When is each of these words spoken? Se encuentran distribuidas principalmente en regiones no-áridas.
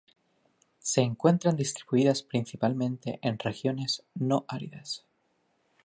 Se 0.79 1.01
encuentran 1.01 1.55
distribuidas 1.55 2.23
principalmente 2.23 3.19
en 3.21 3.37
regiones 3.37 4.03
no-áridas. 4.15 5.05